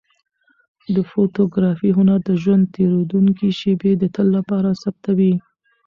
د 0.93 0.97
فوتوګرافۍ 1.09 1.89
هنر 1.97 2.19
د 2.29 2.31
ژوند 2.41 2.63
تېرېدونکې 2.75 3.49
شېبې 3.59 3.91
د 3.97 4.03
تل 4.15 4.27
لپاره 4.37 4.69
ثبتوي. 4.81 5.33